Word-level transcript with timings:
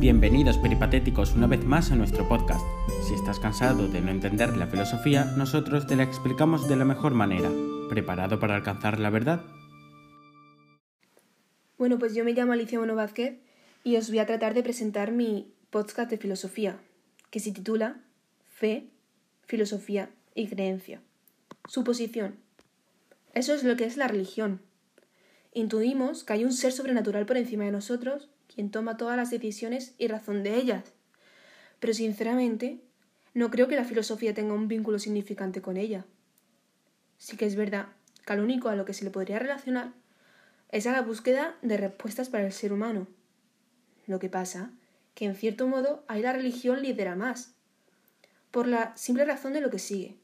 Bienvenidos 0.00 0.56
peripatéticos 0.56 1.34
una 1.34 1.46
vez 1.46 1.62
más 1.62 1.90
a 1.90 1.94
nuestro 1.94 2.26
podcast. 2.26 2.64
Si 3.06 3.12
estás 3.12 3.38
cansado 3.38 3.86
de 3.86 4.00
no 4.00 4.10
entender 4.10 4.56
la 4.56 4.66
filosofía, 4.66 5.26
nosotros 5.36 5.86
te 5.86 5.94
la 5.94 6.04
explicamos 6.04 6.66
de 6.66 6.76
la 6.76 6.86
mejor 6.86 7.12
manera. 7.12 7.50
¿Preparado 7.90 8.40
para 8.40 8.54
alcanzar 8.54 8.98
la 8.98 9.10
verdad? 9.10 9.44
Bueno, 11.76 11.98
pues 11.98 12.14
yo 12.14 12.24
me 12.24 12.32
llamo 12.32 12.54
Alicia 12.54 12.80
Mono 12.80 12.94
Vázquez 12.94 13.40
y 13.84 13.96
os 13.96 14.08
voy 14.08 14.20
a 14.20 14.26
tratar 14.26 14.54
de 14.54 14.62
presentar 14.62 15.12
mi 15.12 15.52
podcast 15.68 16.10
de 16.10 16.16
filosofía, 16.16 16.78
que 17.28 17.40
se 17.40 17.52
titula 17.52 18.00
Fe, 18.48 18.86
Filosofía 19.44 20.08
y 20.34 20.46
Creencia. 20.46 21.02
Suposición. 21.68 22.36
Eso 23.34 23.52
es 23.52 23.64
lo 23.64 23.76
que 23.76 23.84
es 23.84 23.98
la 23.98 24.08
religión. 24.08 24.62
Intuimos 25.52 26.24
que 26.24 26.32
hay 26.32 26.44
un 26.44 26.52
ser 26.52 26.72
sobrenatural 26.72 27.26
por 27.26 27.36
encima 27.36 27.64
de 27.64 27.72
nosotros 27.72 28.30
quien 28.52 28.70
toma 28.70 28.96
todas 28.96 29.16
las 29.16 29.30
decisiones 29.30 29.94
y 29.98 30.08
razón 30.08 30.42
de 30.42 30.56
ellas. 30.56 30.92
Pero 31.78 31.94
sinceramente, 31.94 32.80
no 33.34 33.50
creo 33.50 33.68
que 33.68 33.76
la 33.76 33.84
filosofía 33.84 34.34
tenga 34.34 34.54
un 34.54 34.68
vínculo 34.68 34.98
significante 34.98 35.62
con 35.62 35.76
ella. 35.76 36.04
Sí 37.18 37.36
que 37.36 37.46
es 37.46 37.56
verdad 37.56 37.86
que 38.26 38.36
lo 38.36 38.42
único 38.42 38.68
a 38.68 38.76
lo 38.76 38.84
que 38.84 38.94
se 38.94 39.04
le 39.04 39.10
podría 39.10 39.38
relacionar 39.38 39.92
es 40.70 40.86
a 40.86 40.92
la 40.92 41.02
búsqueda 41.02 41.56
de 41.62 41.76
respuestas 41.76 42.28
para 42.28 42.46
el 42.46 42.52
ser 42.52 42.72
humano. 42.72 43.06
Lo 44.06 44.18
que 44.18 44.28
pasa 44.28 44.70
que 45.14 45.24
en 45.24 45.34
cierto 45.34 45.66
modo 45.66 46.04
ahí 46.08 46.22
la 46.22 46.32
religión 46.32 46.82
lidera 46.82 47.16
más, 47.16 47.54
por 48.50 48.66
la 48.66 48.96
simple 48.96 49.24
razón 49.24 49.52
de 49.52 49.60
lo 49.60 49.70
que 49.70 49.78
sigue. 49.78 50.16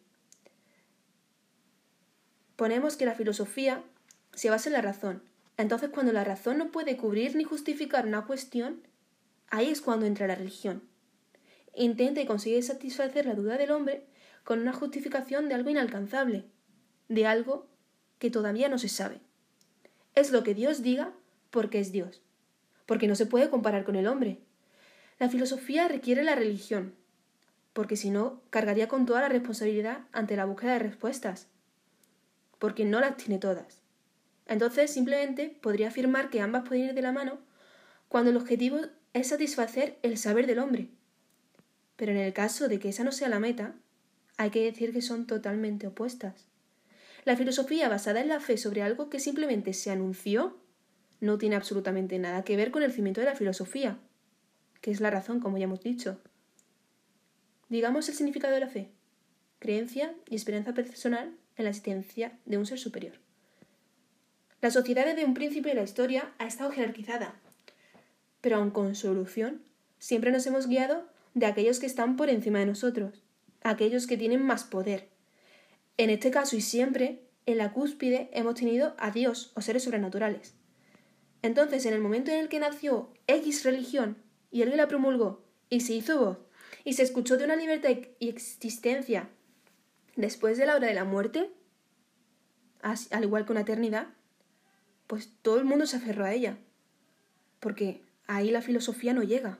Ponemos 2.56 2.96
que 2.96 3.06
la 3.06 3.14
filosofía 3.14 3.82
se 4.36 4.50
basa 4.50 4.68
en 4.68 4.74
la 4.74 4.82
razón, 4.82 5.22
entonces, 5.56 5.88
cuando 5.88 6.12
la 6.12 6.24
razón 6.24 6.58
no 6.58 6.70
puede 6.70 6.96
cubrir 6.96 7.34
ni 7.34 7.44
justificar 7.44 8.06
una 8.06 8.26
cuestión, 8.26 8.82
ahí 9.48 9.70
es 9.70 9.80
cuando 9.80 10.06
entra 10.06 10.26
la 10.26 10.34
religión. 10.34 10.82
Intenta 11.74 12.20
y 12.20 12.26
consigue 12.26 12.60
satisfacer 12.62 13.26
la 13.26 13.34
duda 13.34 13.56
del 13.56 13.70
hombre 13.70 14.04
con 14.44 14.60
una 14.60 14.72
justificación 14.72 15.48
de 15.48 15.54
algo 15.54 15.70
inalcanzable, 15.70 16.44
de 17.08 17.26
algo 17.26 17.66
que 18.18 18.30
todavía 18.30 18.68
no 18.68 18.78
se 18.78 18.88
sabe. 18.88 19.20
Es 20.14 20.30
lo 20.30 20.42
que 20.42 20.54
Dios 20.54 20.82
diga 20.82 21.12
porque 21.50 21.80
es 21.80 21.90
Dios, 21.90 22.22
porque 22.84 23.08
no 23.08 23.14
se 23.14 23.26
puede 23.26 23.50
comparar 23.50 23.84
con 23.84 23.96
el 23.96 24.06
hombre. 24.06 24.38
La 25.18 25.30
filosofía 25.30 25.88
requiere 25.88 26.22
la 26.22 26.34
religión, 26.34 26.94
porque 27.72 27.96
si 27.96 28.10
no, 28.10 28.42
cargaría 28.50 28.88
con 28.88 29.06
toda 29.06 29.22
la 29.22 29.28
responsabilidad 29.28 30.00
ante 30.12 30.36
la 30.36 30.44
búsqueda 30.44 30.74
de 30.74 30.80
respuestas, 30.80 31.48
porque 32.58 32.84
no 32.84 33.00
las 33.00 33.16
tiene 33.16 33.38
todas. 33.38 33.85
Entonces, 34.46 34.92
simplemente 34.92 35.56
podría 35.60 35.88
afirmar 35.88 36.30
que 36.30 36.40
ambas 36.40 36.66
pueden 36.66 36.84
ir 36.84 36.94
de 36.94 37.02
la 37.02 37.12
mano 37.12 37.38
cuando 38.08 38.30
el 38.30 38.36
objetivo 38.36 38.78
es 39.12 39.28
satisfacer 39.28 39.98
el 40.02 40.18
saber 40.18 40.46
del 40.46 40.58
hombre. 40.58 40.88
Pero 41.96 42.12
en 42.12 42.18
el 42.18 42.32
caso 42.32 42.68
de 42.68 42.78
que 42.78 42.90
esa 42.90 43.04
no 43.04 43.12
sea 43.12 43.28
la 43.28 43.40
meta, 43.40 43.74
hay 44.36 44.50
que 44.50 44.62
decir 44.62 44.92
que 44.92 45.02
son 45.02 45.26
totalmente 45.26 45.86
opuestas. 45.86 46.46
La 47.24 47.36
filosofía 47.36 47.88
basada 47.88 48.20
en 48.20 48.28
la 48.28 48.40
fe 48.40 48.56
sobre 48.56 48.82
algo 48.82 49.10
que 49.10 49.18
simplemente 49.18 49.72
se 49.72 49.90
anunció 49.90 50.56
no 51.20 51.38
tiene 51.38 51.56
absolutamente 51.56 52.18
nada 52.18 52.44
que 52.44 52.56
ver 52.56 52.70
con 52.70 52.82
el 52.82 52.92
cimiento 52.92 53.20
de 53.20 53.26
la 53.26 53.34
filosofía, 53.34 53.98
que 54.80 54.90
es 54.90 55.00
la 55.00 55.10
razón, 55.10 55.40
como 55.40 55.58
ya 55.58 55.64
hemos 55.64 55.82
dicho. 55.82 56.20
Digamos 57.68 58.08
el 58.08 58.14
significado 58.14 58.54
de 58.54 58.60
la 58.60 58.68
fe, 58.68 58.92
creencia 59.58 60.14
y 60.28 60.36
esperanza 60.36 60.74
personal 60.74 61.34
en 61.56 61.64
la 61.64 61.70
existencia 61.70 62.38
de 62.44 62.58
un 62.58 62.66
ser 62.66 62.78
superior. 62.78 63.25
La 64.60 64.70
sociedad 64.70 65.04
desde 65.04 65.24
un 65.24 65.34
principio 65.34 65.70
de 65.70 65.76
la 65.76 65.82
historia 65.82 66.32
ha 66.38 66.46
estado 66.46 66.70
jerarquizada, 66.70 67.34
pero 68.40 68.56
aun 68.56 68.70
con 68.70 68.94
solución, 68.94 69.62
siempre 69.98 70.32
nos 70.32 70.46
hemos 70.46 70.66
guiado 70.66 71.06
de 71.34 71.46
aquellos 71.46 71.78
que 71.78 71.86
están 71.86 72.16
por 72.16 72.30
encima 72.30 72.60
de 72.60 72.66
nosotros, 72.66 73.22
aquellos 73.62 74.06
que 74.06 74.16
tienen 74.16 74.42
más 74.42 74.64
poder. 74.64 75.08
En 75.98 76.10
este 76.10 76.30
caso 76.30 76.56
y 76.56 76.62
siempre, 76.62 77.22
en 77.44 77.58
la 77.58 77.72
cúspide 77.72 78.30
hemos 78.32 78.54
tenido 78.54 78.94
a 78.98 79.10
Dios 79.10 79.52
o 79.54 79.60
seres 79.60 79.84
sobrenaturales. 79.84 80.54
Entonces, 81.42 81.84
en 81.86 81.94
el 81.94 82.00
momento 82.00 82.30
en 82.30 82.38
el 82.38 82.48
que 82.48 82.58
nació 82.58 83.12
X 83.26 83.64
religión 83.64 84.16
y 84.50 84.62
él 84.62 84.76
la 84.76 84.88
promulgó 84.88 85.44
y 85.68 85.80
se 85.80 85.92
hizo 85.92 86.18
voz 86.18 86.38
y 86.84 86.94
se 86.94 87.02
escuchó 87.02 87.36
de 87.36 87.44
una 87.44 87.56
libertad 87.56 87.90
y 88.18 88.28
existencia 88.28 89.28
después 90.16 90.58
de 90.58 90.66
la 90.66 90.76
hora 90.76 90.88
de 90.88 90.94
la 90.94 91.04
muerte, 91.04 91.50
al 92.82 93.24
igual 93.24 93.44
que 93.44 93.52
una 93.52 93.62
eternidad, 93.62 94.08
pues 95.06 95.30
todo 95.42 95.58
el 95.58 95.64
mundo 95.64 95.86
se 95.86 95.96
aferró 95.96 96.24
a 96.24 96.32
ella, 96.32 96.58
porque 97.60 98.02
ahí 98.26 98.50
la 98.50 98.62
filosofía 98.62 99.12
no 99.12 99.22
llega. 99.22 99.58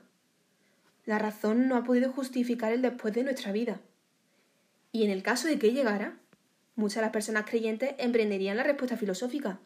La 1.05 1.19
razón 1.19 1.67
no 1.67 1.77
ha 1.77 1.83
podido 1.83 2.11
justificar 2.11 2.73
el 2.73 2.81
después 2.81 3.13
de 3.13 3.23
nuestra 3.23 3.51
vida. 3.51 3.79
Y 4.91 5.03
en 5.03 5.11
el 5.11 5.23
caso 5.23 5.47
de 5.47 5.57
que 5.57 5.71
llegara, 5.71 6.17
muchas 6.75 6.97
de 6.97 7.01
las 7.01 7.11
personas 7.11 7.45
creyentes 7.45 7.95
emprenderían 7.97 8.57
la 8.57 8.63
respuesta 8.63 8.97
filosófica, 8.97 9.59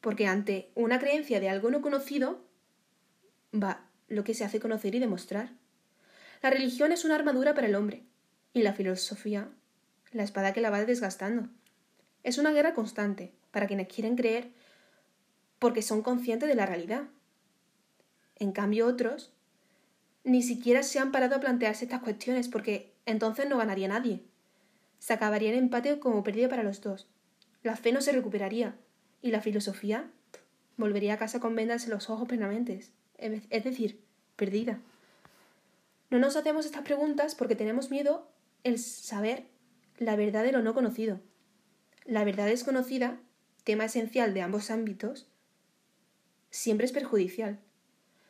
porque 0.00 0.26
ante 0.26 0.70
una 0.74 0.98
creencia 0.98 1.40
de 1.40 1.48
algo 1.48 1.70
no 1.70 1.82
conocido, 1.82 2.40
va 3.54 3.84
lo 4.08 4.24
que 4.24 4.34
se 4.34 4.44
hace 4.44 4.60
conocer 4.60 4.94
y 4.94 4.98
demostrar. 4.98 5.50
La 6.42 6.50
religión 6.50 6.90
es 6.90 7.04
una 7.04 7.14
armadura 7.14 7.54
para 7.54 7.66
el 7.66 7.74
hombre, 7.74 8.02
y 8.54 8.62
la 8.62 8.72
filosofía, 8.72 9.48
la 10.12 10.22
espada 10.22 10.52
que 10.52 10.60
la 10.60 10.70
va 10.70 10.84
desgastando. 10.84 11.48
Es 12.22 12.38
una 12.38 12.52
guerra 12.52 12.74
constante 12.74 13.32
para 13.50 13.66
quienes 13.66 13.88
quieren 13.88 14.16
creer 14.16 14.50
porque 15.62 15.80
son 15.80 16.02
conscientes 16.02 16.48
de 16.48 16.56
la 16.56 16.66
realidad. 16.66 17.04
En 18.34 18.50
cambio 18.50 18.88
otros 18.88 19.32
ni 20.24 20.42
siquiera 20.42 20.82
se 20.82 20.98
han 20.98 21.12
parado 21.12 21.36
a 21.36 21.40
plantearse 21.40 21.84
estas 21.84 22.02
cuestiones 22.02 22.48
porque 22.48 22.92
entonces 23.06 23.48
no 23.48 23.58
ganaría 23.58 23.86
nadie. 23.86 24.24
Se 24.98 25.12
acabaría 25.12 25.50
el 25.50 25.58
empate 25.58 26.00
como 26.00 26.24
pérdida 26.24 26.48
para 26.48 26.64
los 26.64 26.80
dos. 26.80 27.06
La 27.62 27.76
fe 27.76 27.92
no 27.92 28.00
se 28.00 28.10
recuperaría 28.10 28.74
y 29.20 29.30
la 29.30 29.40
filosofía 29.40 30.10
volvería 30.76 31.14
a 31.14 31.18
casa 31.18 31.38
con 31.38 31.54
vendas 31.54 31.84
en 31.84 31.90
los 31.90 32.10
ojos 32.10 32.26
permanentes, 32.26 32.90
es 33.18 33.62
decir, 33.62 34.00
perdida. 34.34 34.80
No 36.10 36.18
nos 36.18 36.34
hacemos 36.34 36.66
estas 36.66 36.82
preguntas 36.82 37.36
porque 37.36 37.54
tenemos 37.54 37.88
miedo 37.88 38.28
el 38.64 38.80
saber 38.80 39.44
la 39.98 40.16
verdad 40.16 40.42
de 40.42 40.50
lo 40.50 40.60
no 40.60 40.74
conocido. 40.74 41.20
La 42.04 42.24
verdad 42.24 42.46
desconocida, 42.46 43.20
tema 43.62 43.84
esencial 43.84 44.34
de 44.34 44.42
ambos 44.42 44.72
ámbitos, 44.72 45.28
siempre 46.52 46.86
es 46.86 46.92
perjudicial. 46.92 47.58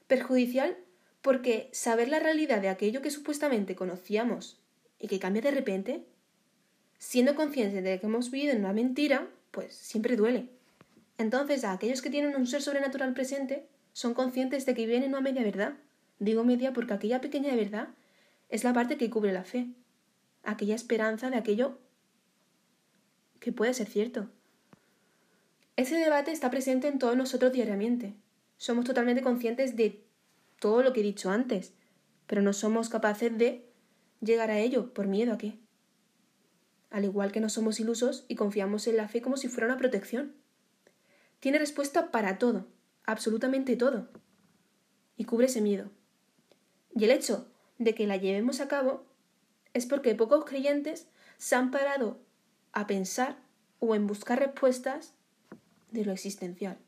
Perjudicial 0.06 0.78
porque 1.20 1.68
saber 1.72 2.08
la 2.08 2.20
realidad 2.20 2.62
de 2.62 2.70
aquello 2.70 3.02
que 3.02 3.10
supuestamente 3.10 3.76
conocíamos 3.76 4.58
y 4.98 5.08
que 5.08 5.18
cambia 5.18 5.42
de 5.42 5.50
repente, 5.50 6.06
siendo 6.98 7.34
conscientes 7.34 7.84
de 7.84 8.00
que 8.00 8.06
hemos 8.06 8.30
vivido 8.30 8.52
en 8.52 8.60
una 8.60 8.72
mentira, 8.72 9.28
pues 9.50 9.74
siempre 9.74 10.16
duele. 10.16 10.48
Entonces, 11.18 11.64
aquellos 11.64 12.00
que 12.00 12.10
tienen 12.10 12.34
un 12.36 12.46
ser 12.46 12.62
sobrenatural 12.62 13.12
presente, 13.12 13.66
son 13.92 14.14
conscientes 14.14 14.64
de 14.64 14.74
que 14.74 14.86
viven 14.86 15.02
en 15.02 15.10
una 15.10 15.20
media 15.20 15.42
verdad. 15.42 15.74
Digo 16.18 16.44
media 16.44 16.72
porque 16.72 16.94
aquella 16.94 17.20
pequeña 17.20 17.54
verdad 17.54 17.88
es 18.48 18.64
la 18.64 18.72
parte 18.72 18.96
que 18.96 19.10
cubre 19.10 19.32
la 19.32 19.44
fe, 19.44 19.66
aquella 20.44 20.74
esperanza 20.74 21.30
de 21.30 21.36
aquello 21.36 21.78
que 23.40 23.52
puede 23.52 23.74
ser 23.74 23.88
cierto. 23.88 24.28
Ese 25.76 25.96
debate 25.96 26.32
está 26.32 26.50
presente 26.50 26.88
en 26.88 26.98
todos 26.98 27.16
nosotros 27.16 27.52
diariamente. 27.52 28.14
Somos 28.58 28.84
totalmente 28.84 29.22
conscientes 29.22 29.74
de 29.74 30.04
todo 30.60 30.82
lo 30.82 30.92
que 30.92 31.00
he 31.00 31.04
dicho 31.04 31.30
antes, 31.30 31.72
pero 32.26 32.42
no 32.42 32.52
somos 32.52 32.90
capaces 32.90 33.36
de 33.36 33.66
llegar 34.20 34.50
a 34.50 34.58
ello 34.58 34.92
por 34.92 35.06
miedo 35.06 35.32
a 35.32 35.38
qué. 35.38 35.58
Al 36.90 37.04
igual 37.04 37.32
que 37.32 37.40
no 37.40 37.48
somos 37.48 37.80
ilusos 37.80 38.26
y 38.28 38.34
confiamos 38.34 38.86
en 38.86 38.98
la 38.98 39.08
fe 39.08 39.22
como 39.22 39.38
si 39.38 39.48
fuera 39.48 39.66
una 39.66 39.78
protección. 39.78 40.34
Tiene 41.40 41.58
respuesta 41.58 42.10
para 42.10 42.38
todo, 42.38 42.68
absolutamente 43.04 43.74
todo, 43.74 44.08
y 45.16 45.24
cubre 45.24 45.46
ese 45.46 45.62
miedo. 45.62 45.90
Y 46.94 47.04
el 47.04 47.10
hecho 47.10 47.50
de 47.78 47.94
que 47.94 48.06
la 48.06 48.18
llevemos 48.18 48.60
a 48.60 48.68
cabo 48.68 49.06
es 49.72 49.86
porque 49.86 50.14
pocos 50.14 50.44
creyentes 50.44 51.08
se 51.38 51.56
han 51.56 51.70
parado 51.70 52.20
a 52.72 52.86
pensar 52.86 53.38
o 53.80 53.94
en 53.94 54.06
buscar 54.06 54.38
respuestas 54.38 55.14
de 55.92 56.04
lo 56.04 56.12
existencial. 56.12 56.78